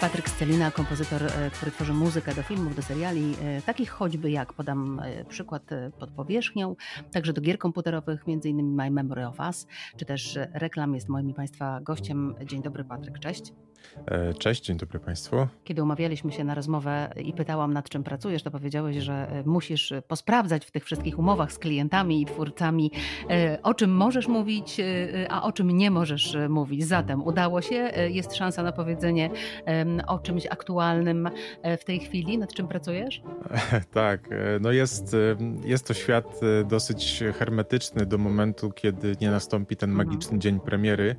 [0.00, 4.52] Patryk Scelina, kompozytor, e, który tworzy muzykę do filmów, do seriali, e, takich choćby jak,
[4.52, 5.62] podam e, przykład
[5.98, 6.76] pod powierzchnią,
[7.12, 9.66] także do gier komputerowych, innymi My Memory of Us,
[9.96, 12.34] czy też reklam jest moim i Państwa gościem.
[12.44, 13.52] Dzień dobry Patryk, cześć.
[14.38, 15.36] Cześć, dzień dobry Państwu.
[15.64, 20.66] Kiedy umawialiśmy się na rozmowę i pytałam nad czym pracujesz, to powiedziałeś, że musisz posprawdzać
[20.66, 22.90] w tych wszystkich umowach z klientami i twórcami,
[23.62, 24.80] o czym możesz mówić,
[25.28, 26.84] a o czym nie możesz mówić.
[26.84, 27.74] Zatem udało się,
[28.08, 29.30] jest szansa na powiedzenie
[30.06, 31.30] o czymś aktualnym
[31.62, 33.22] e, w tej chwili, nad czym pracujesz?
[33.92, 39.76] Tak, e, no jest, e, jest to świat dosyć hermetyczny do momentu, kiedy nie nastąpi
[39.76, 40.08] ten mhm.
[40.08, 40.40] magiczny mhm.
[40.40, 41.16] dzień premiery.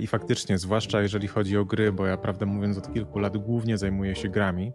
[0.00, 3.78] I faktycznie, zwłaszcza jeżeli chodzi o gry, bo ja prawdę mówiąc od kilku lat głównie
[3.78, 4.72] zajmuję się grami.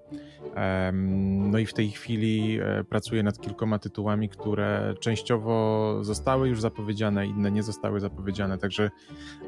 [1.53, 7.27] No i w tej chwili e, pracuję nad kilkoma tytułami, które częściowo zostały już zapowiedziane,
[7.27, 8.91] inne nie zostały zapowiedziane, także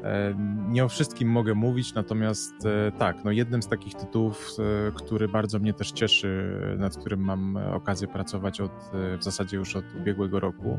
[0.02, 0.34] e,
[0.68, 4.50] nie o wszystkim mogę mówić, natomiast e, tak, no jednym z takich tytułów,
[4.94, 9.84] który bardzo mnie też cieszy, nad którym mam okazję pracować od, w zasadzie już od
[10.00, 10.78] ubiegłego roku,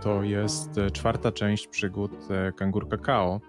[0.00, 3.40] to jest czwarta część przygód Kangur Kakao.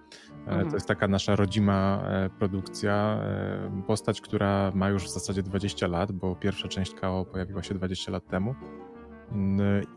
[0.47, 0.69] Mhm.
[0.69, 3.19] To jest taka nasza rodzima e, produkcja.
[3.23, 7.73] E, postać, która ma już w zasadzie 20 lat, bo pierwsza część KO pojawiła się
[7.73, 8.55] 20 lat temu.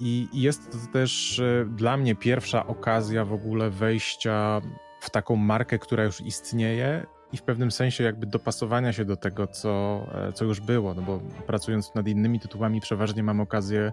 [0.00, 4.61] I jest to też e, dla mnie pierwsza okazja w ogóle wejścia
[5.00, 9.47] w taką markę, która już istnieje i w pewnym sensie jakby dopasowania się do tego,
[9.47, 13.92] co, co już było, no bo pracując nad innymi tytułami przeważnie mam okazję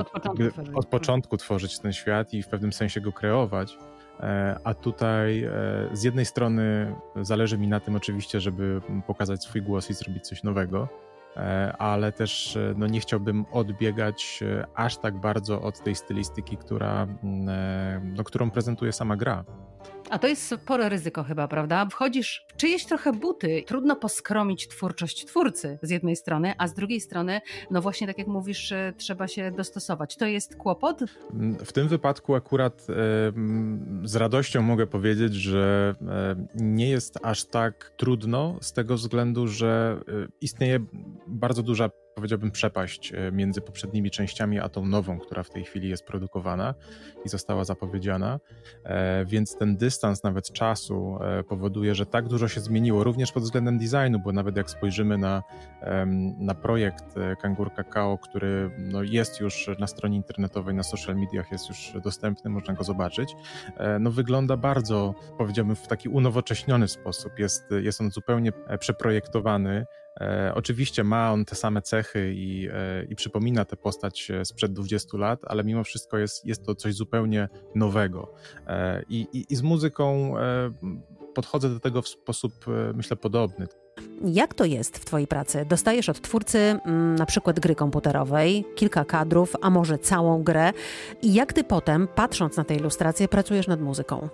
[0.00, 3.78] od początku, od początku tworzyć ten świat i w pewnym sensie go kreować.
[4.20, 5.50] E, a tutaj e,
[5.92, 10.42] z jednej strony zależy mi na tym oczywiście, żeby pokazać swój głos i zrobić coś
[10.42, 10.88] nowego,
[11.36, 14.40] e, ale też no, nie chciałbym odbiegać
[14.74, 17.06] aż tak bardzo od tej stylistyki, która,
[18.02, 19.44] no, którą prezentuje sama gra.
[20.12, 21.86] A to jest spore ryzyko chyba, prawda?
[21.86, 23.64] Wchodzisz w czyjeś trochę buty.
[23.66, 28.26] Trudno poskromić twórczość twórcy z jednej strony, a z drugiej strony, no właśnie tak jak
[28.26, 30.16] mówisz, e, trzeba się dostosować.
[30.16, 31.00] To jest kłopot?
[31.64, 32.94] W tym wypadku akurat e,
[34.04, 40.00] z radością mogę powiedzieć, że e, nie jest aż tak trudno z tego względu, że
[40.40, 40.80] istnieje
[41.26, 45.88] bardzo duża powiedziałbym, przepaść e, między poprzednimi częściami a tą nową, która w tej chwili
[45.88, 46.74] jest produkowana
[47.24, 48.40] i została zapowiedziana.
[48.84, 53.42] E, więc ten dystans nawet czasu e, powoduje, że tak dużo się zmieniło, również pod
[53.42, 55.42] względem designu, bo nawet jak spojrzymy na,
[56.38, 57.04] na projekt
[57.42, 62.50] Kangur Kakao, który no jest już na stronie internetowej, na social mediach jest już dostępny,
[62.50, 63.34] można go zobaczyć,
[64.00, 67.38] no wygląda bardzo, powiedziałbym, w taki unowocześniony sposób.
[67.38, 69.86] Jest, jest on zupełnie przeprojektowany,
[70.20, 74.72] E, oczywiście ma on te same cechy i, e, i przypomina tę postać e, sprzed
[74.72, 78.34] 20 lat, ale mimo wszystko jest, jest to coś zupełnie nowego.
[79.08, 80.34] I, i, z muzyką
[81.34, 82.52] podchodzę do tego w sposób,
[82.94, 83.66] myślę, podobny.
[84.24, 85.64] Jak to jest w Twojej pracy?
[85.68, 90.72] Dostajesz od twórcy m, mm, na przykład gry komputerowej, kilka kadrów, a może całą grę.
[91.22, 94.28] I jak Ty potem, patrząc na tę ilustrację, pracujesz nad muzyką?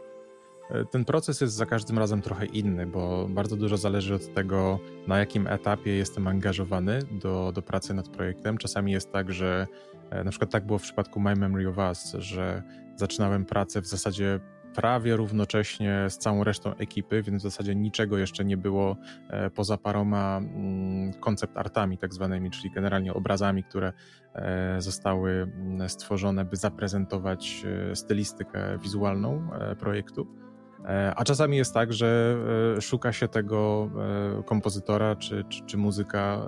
[0.90, 5.18] Ten proces jest za każdym razem trochę inny, bo bardzo dużo zależy od tego, na
[5.18, 8.58] jakim etapie jestem angażowany do, do pracy nad projektem.
[8.58, 9.66] Czasami jest tak, że
[10.10, 12.62] e, na przykład tak było w przypadku My Memory of Us, że
[12.96, 14.40] zaczynałem pracę w zasadzie
[14.74, 18.96] prawie równocześnie z całą resztą ekipy, więc w zasadzie niczego jeszcze nie było
[19.30, 23.92] e, poza paroma mm, koncept artami tak zwanymi, czyli generalnie obrazami, które
[24.34, 30.47] e, zostały mm, stworzone, by zaprezentować stylistykę wizualną projektu.
[30.84, 32.36] E, a czasami jest tak, że
[32.76, 33.90] e, szuka się tego
[34.38, 36.46] e, kompozytora czy, czy, czy muzyka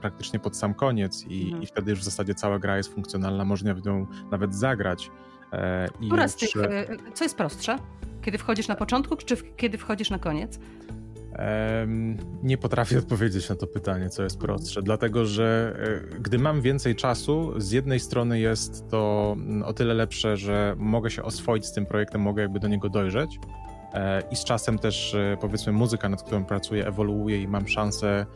[0.00, 1.62] praktycznie pod sam koniec i, mhm.
[1.62, 5.10] i wtedy już w zasadzie cała gra jest funkcjonalna, można w nią nawet zagrać.
[6.00, 6.50] I Która z tych,
[7.14, 7.78] co jest prostsze?
[8.22, 10.58] Kiedy wchodzisz na początku, czy kiedy wchodzisz na koniec?
[12.42, 15.76] Nie potrafię odpowiedzieć na to pytanie, co jest prostsze, dlatego że
[16.14, 20.74] e, gdy mam więcej czasu, z jednej strony jest to mm, o tyle lepsze, że
[20.78, 23.38] mogę się oswoić z tym projektem, mogę jakby do niego dojrzeć
[23.92, 28.26] e, i z czasem też e, powiedzmy muzyka, nad którą pracuję, ewoluuje i mam szansę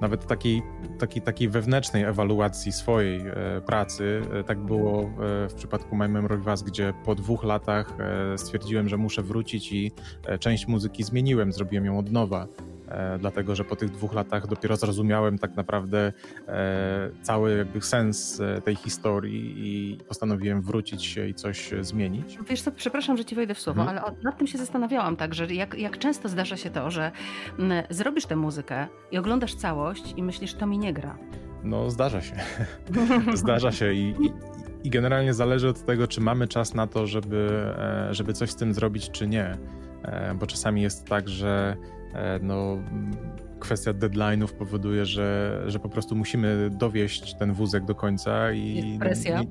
[0.00, 0.62] nawet takiej,
[0.98, 4.22] takiej, takiej wewnętrznej ewaluacji swojej e, pracy.
[4.32, 5.08] E, tak było e,
[5.48, 7.96] w przypadku My Memory Was, gdzie po dwóch latach
[8.36, 9.92] stwierdziłem, że muszę wrócić i
[10.40, 12.46] część muzyki zmieniłem, zrobiłem ją od nowa.
[12.88, 16.12] E, dlatego że po tych dwóch latach dopiero zrozumiałem tak naprawdę
[16.48, 22.38] e, cały jakby sens e, tej historii i postanowiłem wrócić się i coś zmienić.
[22.48, 23.98] Wiesz co, przepraszam, że ci wejdę w słowo, mhm.
[23.98, 27.12] ale nad tym się zastanawiałam tak, że jak, jak często zdarza się to, że
[27.90, 31.18] zrobisz tę muzykę i oglądasz całość i myślisz, to mi nie gra.
[31.62, 32.34] No zdarza się.
[33.34, 34.32] zdarza się i, i
[34.84, 37.74] i generalnie zależy od tego, czy mamy czas na to, żeby,
[38.10, 39.58] żeby coś z tym zrobić, czy nie.
[40.38, 41.76] Bo czasami jest tak, że
[42.42, 42.78] no,
[43.64, 48.74] kwestia deadline'ów powoduje, że, że po prostu musimy dowieść ten wózek do końca i.
[48.74, 49.42] Jest presja.
[49.42, 49.48] I,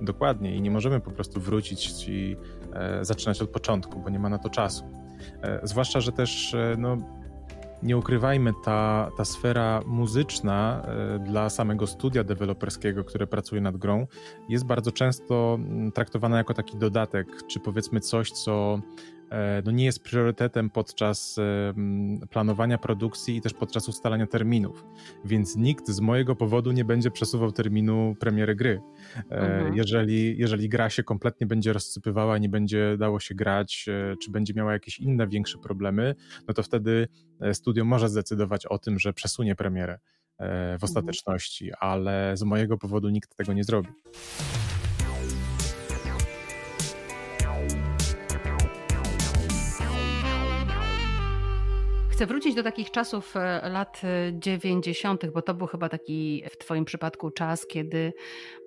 [0.00, 2.36] dokładnie, i nie możemy po prostu wrócić i
[2.72, 4.84] e, zaczynać od początku, bo nie ma na to czasu.
[5.42, 6.96] E, zwłaszcza, że też e, no,
[7.82, 14.06] nie ukrywajmy, ta, ta sfera muzyczna e, dla samego studia deweloperskiego, które pracuje nad grą,
[14.48, 15.58] jest bardzo często
[15.94, 19.15] traktowana jako taki dodatek, czy powiedzmy coś, co E,
[19.64, 21.40] no nie jest priorytetem podczas
[22.30, 24.84] planowania produkcji i też podczas ustalania terminów.
[25.24, 28.80] Więc nikt z mojego powodu nie będzie przesuwał terminu premiery gry.
[29.16, 29.76] E, mhm.
[29.76, 34.54] Jeżeli, jeżeli gra się kompletnie będzie rozsypywała, nie będzie dało się grać, e, czy będzie
[34.54, 36.14] miała jakieś inne większe problemy,
[36.48, 37.08] no to wtedy
[37.52, 39.98] studio może zdecydować o tym, że przesunie premierę
[40.38, 40.78] w mhm.
[40.82, 43.88] ostateczności, ale z mojego powodu nikt tego nie zrobi.
[52.16, 54.00] Chcę wrócić do takich czasów e, lat
[54.32, 58.12] 90., e, bo to był chyba taki w Twoim przypadku czas, kiedy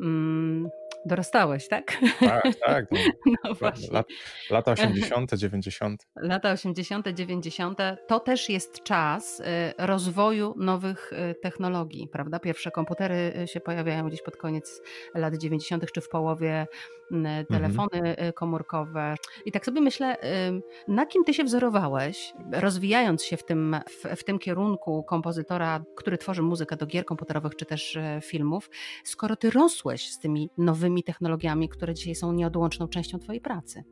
[0.02, 0.70] mm,
[1.06, 1.98] dorastałeś, tak?
[2.20, 2.86] Tak, tak.
[2.92, 2.98] No,
[3.44, 3.88] no właśnie.
[3.92, 4.08] Lat,
[4.50, 6.08] lata 80., 90.
[6.16, 7.80] Lata 80., 90.
[8.08, 11.12] To też jest czas e, rozwoju nowych
[11.42, 12.40] technologii, prawda?
[12.40, 14.82] Pierwsze komputery się pojawiają gdzieś pod koniec
[15.16, 16.68] lat 90., czy w połowie.
[17.50, 18.34] Telefony mhm.
[18.34, 19.16] komórkowe.
[19.46, 20.18] I tak sobie myślę,
[20.88, 26.18] na kim ty się wzorowałeś, rozwijając się w tym, w, w tym kierunku kompozytora, który
[26.18, 28.70] tworzy muzykę do gier komputerowych czy też e, filmów,
[29.04, 33.84] skoro ty rosłeś z tymi nowymi technologiami, które dzisiaj są nieodłączną częścią twojej pracy?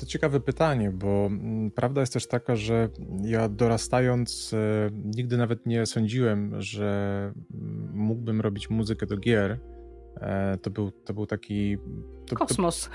[0.00, 2.88] To ciekawe pytanie, bo mm, prawda jest też taka, że
[3.22, 4.54] ja dorastając
[5.16, 9.58] nigdy nawet nie sądziłem, że mm, mógłbym robić muzykę do gier.
[10.20, 11.78] E, to był, to był taki.
[12.26, 12.84] To, Kosmos.
[12.84, 12.90] To,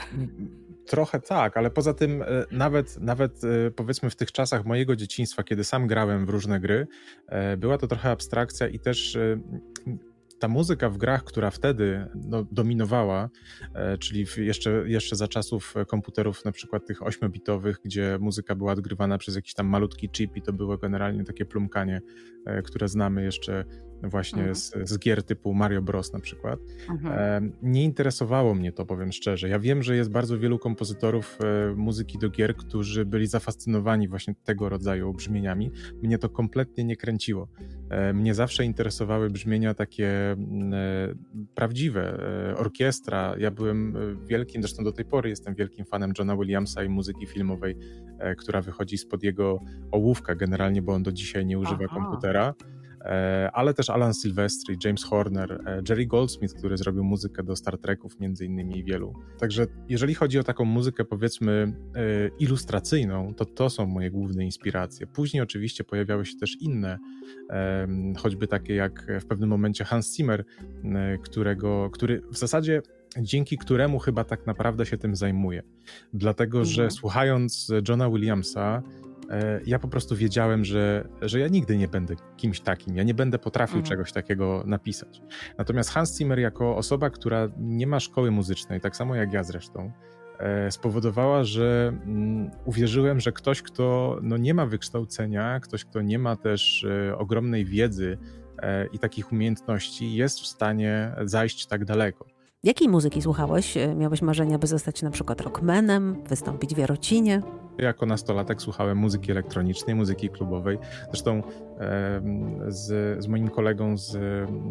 [0.86, 5.44] trochę tak, ale poza tym e, nawet, nawet e, powiedzmy w tych czasach mojego dzieciństwa,
[5.44, 6.88] kiedy sam grałem w różne gry,
[7.58, 9.18] była to trochę abstrakcja i też
[10.40, 13.30] ta muzyka w grach, która wtedy no, dominowała,
[14.00, 19.36] czyli jeszcze, jeszcze za czasów komputerów na przykład tych 8-bitowych, gdzie muzyka była odgrywana przez
[19.36, 22.02] jakiś tam malutki chip i to było generalnie takie plumkanie,
[22.64, 23.66] które znamy jeszcze
[24.04, 24.56] właśnie mhm.
[24.56, 26.14] z, z, gier typu Mario Bros.
[26.14, 26.60] na przykład.
[26.90, 27.52] Mhm.
[27.62, 29.50] Nie interesowało mnie to, powiem szczerze.
[29.50, 34.36] Ja wiem, że jest bardzo wielu kompozytorów e, muzyki do gier, którzy byli zafascynowani właśnie
[34.44, 35.72] tego rodzaju brzmieniami.
[36.04, 37.48] Mnie to kompletnie nie kręciło.
[37.90, 40.38] E, mnie zawsze interesowały brzmienia takie e,
[41.56, 42.20] prawdziwe,
[42.58, 43.36] orkiestra.
[43.38, 43.96] Ja byłem
[44.28, 47.78] wielkim, zresztą do tej pory jestem wielkim fanem Johna Williamsa i muzyki filmowej,
[48.38, 49.60] która wychodzi spod jego
[49.92, 51.96] ołówka generalnie, bo on do dzisiaj nie używa Aha.
[51.96, 52.54] komputera.
[53.02, 57.78] E, ale też Alan Silvestri, James Horner, e, Jerry Goldsmith, który zrobił muzykę do Star
[57.78, 59.14] Treków między innymi wielu.
[59.40, 61.52] Także jeżeli chodzi o taką muzykę powiedzmy
[61.96, 62.02] e,
[62.40, 65.08] ilustracyjną, to to są moje główne inspiracje.
[65.08, 66.98] Później oczywiście pojawiały się też inne,
[68.18, 70.46] choćby takie jak w pewnym momencie Hans Zimmer,
[71.24, 72.82] którego, który w zasadzie
[73.18, 75.64] dzięki któremu chyba tak naprawdę się tym zajmuję.
[76.14, 76.92] Dlatego, że mhm.
[76.92, 78.82] słuchając Johna Williamsa,
[79.66, 83.40] ja po prostu wiedziałem, że, że ja nigdy nie będę kimś takim, ja nie będę
[83.40, 83.90] potrafił mhm.
[83.90, 85.22] czegoś takiego napisać.
[85.58, 89.92] Natomiast Hans Zimmer jako osoba, która nie ma szkoły muzycznej, tak samo jak ja zresztą,
[90.40, 96.20] e, spowodowała, że mm, uwierzyłem, że ktoś, kto no, nie ma wykształcenia, ktoś, kto nie
[96.20, 98.18] ma też e, ogromnej wiedzy
[98.92, 102.39] i takich umiejętności, jest w stanie zajść tak daleko.
[102.64, 103.78] Jakiej muzyki słuchałeś?
[103.96, 107.42] Miałeś marzenia, by zostać na przykład rockmanem, wystąpić w Jarocinie?
[107.78, 110.78] Jako nastolatek słuchałem muzyki elektronicznej, muzyki klubowej.
[111.10, 111.44] Zresztą
[112.68, 114.18] z, z moim kolegą z,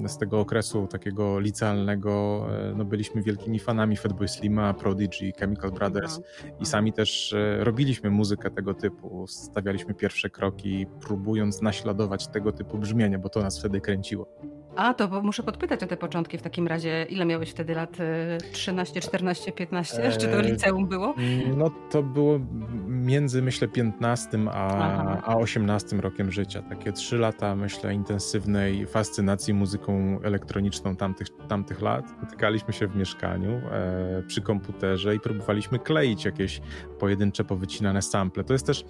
[0.07, 6.21] z tego okresu takiego licealnego e, no byliśmy wielkimi fanami Fatboy Slima, Prodigy, Chemical Brothers
[6.61, 9.26] i sami też e, robiliśmy muzykę tego typu.
[9.26, 14.26] Stawialiśmy pierwsze kroki, próbując naśladować tego typu brzmienie, bo to nas wtedy kręciło.
[14.77, 17.07] A, to muszę podpytać o te początki w takim razie.
[17.09, 17.97] Ile miałeś wtedy lat?
[18.53, 20.13] 13, 14, 15?
[20.19, 21.15] Czy to liceum było?
[21.57, 22.41] No to było
[22.89, 26.63] między myślę 15 a, a 18 rokiem życia.
[26.63, 32.05] Takie trzy lata myślę intensywnej fascynacji muzyką elektroniczną tamtych, tamtych lat.
[32.11, 36.61] Spotykaliśmy się w mieszkaniu e, przy komputerze i próbowaliśmy kleić jakieś
[36.99, 38.45] pojedyncze powycinane sample.
[38.45, 38.85] To jest też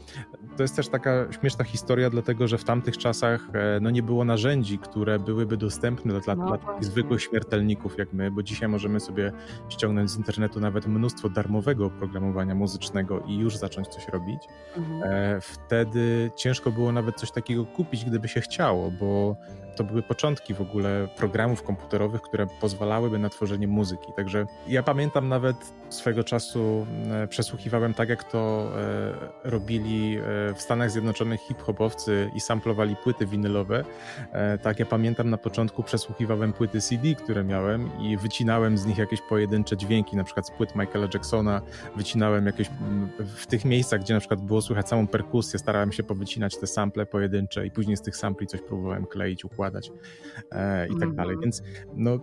[0.58, 4.24] to jest też taka śmieszna historia, dlatego że w tamtych czasach e, no, nie było
[4.24, 9.00] narzędzi, które byłyby dostępne dla, no, dla takich zwykłych śmiertelników jak my, bo dzisiaj możemy
[9.00, 9.32] sobie
[9.68, 14.42] ściągnąć z internetu nawet mnóstwo darmowego oprogramowania muzycznego i już zacząć coś robić.
[14.76, 15.02] Mhm.
[15.02, 19.36] E, wtedy ciężko było nawet coś takiego kupić, gdyby się chciało, bo
[19.76, 24.12] to były początki w ogóle programów komputerowych, które pozwalałyby na tworzenie muzyki.
[24.16, 25.56] Także ja pamiętam nawet
[25.88, 26.86] swego czasu
[27.28, 28.70] przesłuchiwałem tak, jak to
[29.44, 30.18] e, robili
[30.54, 33.84] w Stanach Zjednoczonych hip-hopowcy i samplowali płyty winylowe.
[34.62, 39.20] Tak, ja pamiętam na początku przesłuchiwałem płyty CD, które miałem i wycinałem z nich jakieś
[39.22, 41.62] pojedyncze dźwięki, na przykład z płyt Michaela Jacksona,
[41.96, 42.70] wycinałem jakieś
[43.36, 47.06] w tych miejscach, gdzie na przykład było słychać samą perkusję, starałem się powycinać te sample
[47.06, 49.90] pojedyncze i później z tych sampli coś próbowałem kleić, układać
[50.90, 51.34] i tak dalej.
[51.34, 51.40] Mhm.
[51.40, 51.62] Więc
[51.94, 52.18] no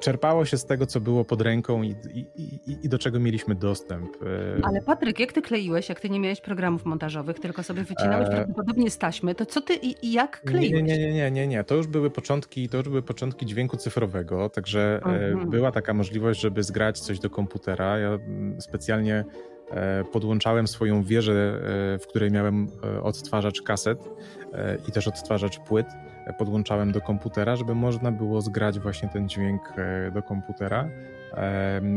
[0.00, 3.54] czerpało się z tego, co było pod ręką i, i, i, i, do czego mieliśmy
[3.54, 4.10] dostęp.
[4.22, 8.28] E, Ale Patryk, jak ty kleiłeś, jak ty nie miałeś programów montażowych, tylko sobie wycinałeś
[8.28, 8.30] e...
[8.30, 10.70] prawdopodobnie z taśmy, to co ty i, jak kleiłeś?
[10.70, 14.48] Nie, nie, nie, nie, nie, To już były początki, to już były początki dźwięku cyfrowego,
[14.48, 15.50] także e, mhm.
[15.50, 17.98] była taka możliwość, żeby zgrać coś do komputera.
[17.98, 19.24] Ja mm, specjalnie
[20.12, 21.60] podłączałem swoją wieżę,
[22.00, 22.68] w której miałem
[23.02, 24.08] odtwarzacz kaset
[24.88, 25.86] i też odtwarzacz płyt
[26.32, 30.88] podłączałem do komputera, żeby można było zgrać właśnie ten dźwięk e, do komputera.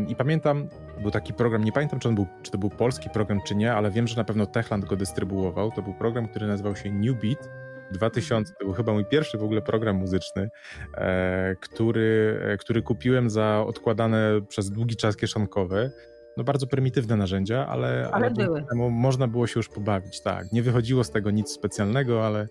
[0.08, 0.68] I pamiętam,
[1.02, 3.92] był taki program, nie pamiętam czy, był, czy to był polski program, czy nie, ale
[3.92, 5.72] wiem, że na pewno Techland go dystrybuował.
[5.72, 7.50] To był program, który nazywał się New Beat.
[7.92, 10.50] 2000 to był chyba mój pierwszy w ogóle program muzyczny,
[10.94, 15.92] e, który, e, który kupiłem za odkładane przez długi czas kieszonkowe.
[16.38, 18.66] No bardzo prymitywne narzędzia, ale, ale, ale były.
[18.92, 20.52] można było się już pobawić, tak.
[20.52, 22.48] Nie wychodziło z tego nic specjalnego, ale,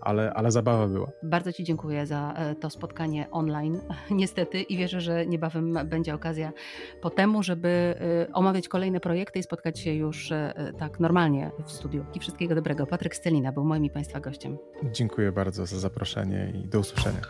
[0.00, 1.10] ale, ale zabawa była.
[1.22, 3.80] Bardzo Ci dziękuję za e, to spotkanie online,
[4.10, 6.52] niestety, i wierzę, że niebawem będzie okazja
[7.02, 7.68] po temu, żeby
[8.28, 12.04] e, omawiać kolejne projekty i spotkać się już e, tak normalnie w studiu.
[12.14, 12.86] I wszystkiego dobrego.
[12.86, 14.58] Patryk Stelina był moim i Państwa gościem.
[14.92, 17.20] Dziękuję bardzo za zaproszenie i do usłyszenia.